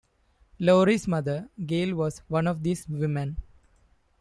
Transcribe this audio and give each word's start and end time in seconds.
Laurie's 0.57 1.07
mother 1.07 1.47
Gail 1.63 1.93
was 1.93 2.23
one 2.27 2.47
of 2.47 2.63
these 2.63 2.89
women. 2.89 3.37